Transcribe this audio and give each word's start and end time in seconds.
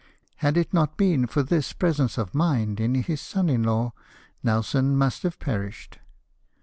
Had 0.37 0.57
it 0.57 0.73
not 0.73 0.97
been 0.97 1.27
for 1.27 1.43
this 1.43 1.73
presence 1.73 2.17
of 2.17 2.33
mind 2.33 2.79
in 2.79 2.95
his 2.95 3.21
son 3.21 3.51
in 3.51 3.61
law 3.61 3.93
Nelson 4.41 4.97
must 4.97 5.21
have 5.21 5.37
perished. 5.37 5.99